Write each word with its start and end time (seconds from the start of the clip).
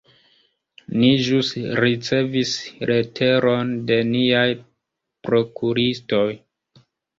Ni 1.01 1.09
ĵus 1.27 1.51
ricevis 1.85 2.55
leteron 2.93 3.75
de 3.93 4.01
niaj 4.15 4.49
prokuristoj. 5.29 6.27